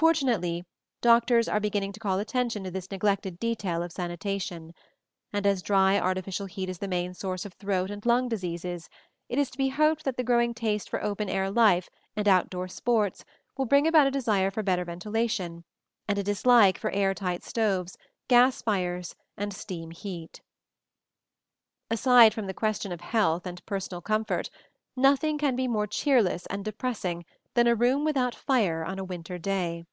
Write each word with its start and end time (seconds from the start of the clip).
Fortunately, 0.00 0.64
doctors 1.02 1.46
are 1.46 1.60
beginning 1.60 1.92
to 1.92 2.00
call 2.00 2.20
attention 2.20 2.64
to 2.64 2.70
this 2.70 2.90
neglected 2.90 3.38
detail 3.38 3.82
of 3.82 3.92
sanitation; 3.92 4.72
and 5.30 5.46
as 5.46 5.60
dry 5.60 5.98
artificial 6.00 6.46
heat 6.46 6.70
is 6.70 6.78
the 6.78 6.88
main 6.88 7.12
source 7.12 7.44
of 7.44 7.52
throat 7.52 7.90
and 7.90 8.06
lung 8.06 8.26
diseases, 8.26 8.88
it 9.28 9.38
is 9.38 9.50
to 9.50 9.58
be 9.58 9.68
hoped 9.68 10.04
that 10.04 10.16
the 10.16 10.24
growing 10.24 10.54
taste 10.54 10.88
for 10.88 11.04
open 11.04 11.28
air 11.28 11.50
life 11.50 11.90
and 12.16 12.26
out 12.26 12.48
door 12.48 12.66
sports 12.66 13.26
will 13.58 13.66
bring 13.66 13.86
about 13.86 14.06
a 14.06 14.10
desire 14.10 14.50
for 14.50 14.62
better 14.62 14.86
ventilation, 14.86 15.64
and 16.08 16.16
a 16.16 16.22
dislike 16.22 16.78
for 16.78 16.90
air 16.92 17.12
tight 17.12 17.44
stoves, 17.44 17.98
gas 18.26 18.62
fires 18.62 19.14
and 19.36 19.52
steam 19.52 19.90
heat. 19.90 20.40
Aside 21.90 22.32
from 22.32 22.46
the 22.46 22.54
question 22.54 22.90
of 22.90 23.02
health 23.02 23.46
and 23.46 23.62
personal 23.66 24.00
comfort, 24.00 24.48
nothing 24.96 25.36
can 25.36 25.54
be 25.54 25.68
more 25.68 25.86
cheerless 25.86 26.46
and 26.46 26.64
depressing 26.64 27.26
than 27.52 27.66
a 27.66 27.74
room 27.74 28.02
without 28.04 28.32
fire 28.34 28.82
on 28.84 28.98
a 28.98 29.04
winter 29.04 29.36
day. 29.36 29.84